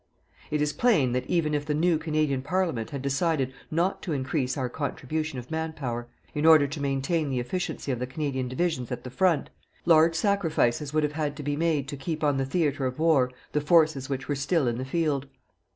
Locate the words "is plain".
0.63-1.11